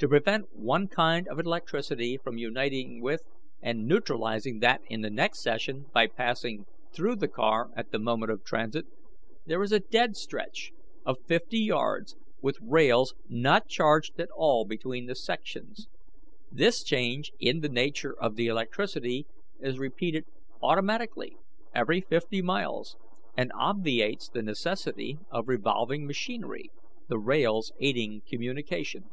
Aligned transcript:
To 0.00 0.08
prevent 0.08 0.52
one 0.54 0.88
kind 0.88 1.26
of 1.26 1.40
electricity 1.40 2.18
from 2.18 2.36
uniting 2.36 3.00
with 3.00 3.22
and 3.62 3.86
neutralizing 3.86 4.58
that 4.58 4.82
in 4.90 5.00
the 5.00 5.08
next 5.08 5.40
section 5.42 5.86
by 5.94 6.06
passing 6.06 6.66
through 6.92 7.16
the 7.16 7.28
car 7.28 7.70
at 7.74 7.92
the 7.92 7.98
moment 7.98 8.30
of 8.30 8.44
transit, 8.44 8.84
there 9.46 9.62
is 9.62 9.72
a 9.72 9.80
"dead 9.80 10.14
stretch" 10.14 10.72
of 11.06 11.16
fifty 11.26 11.58
yards 11.60 12.14
with 12.42 12.58
rails 12.60 13.14
not 13.26 13.68
charged 13.68 14.20
at 14.20 14.28
all 14.36 14.66
between 14.66 15.06
the 15.06 15.14
sections. 15.14 15.88
This 16.52 16.84
change 16.84 17.32
in 17.40 17.60
the 17.60 17.70
nature 17.70 18.14
of 18.20 18.36
the 18.36 18.48
electricity 18.48 19.26
is 19.60 19.78
repeated 19.78 20.26
automatically 20.62 21.38
every 21.74 22.02
fifty 22.02 22.42
miles, 22.42 22.98
and 23.34 23.50
obviates 23.58 24.28
the 24.28 24.42
necessity 24.42 25.18
of 25.30 25.48
revolving 25.48 26.04
machinery, 26.06 26.70
the 27.08 27.18
rails 27.18 27.72
aiding 27.80 28.20
communication. 28.28 29.08